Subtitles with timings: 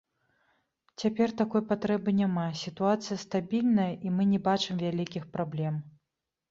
[1.03, 5.81] Цяпер такой патрэбы няма, сітуацыя стабільная, і мы не бачым вялікіх праблем.